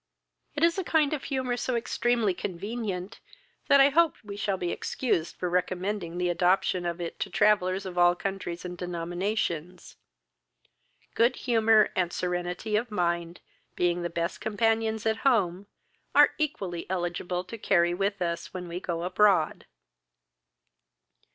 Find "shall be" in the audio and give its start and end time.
4.35-4.71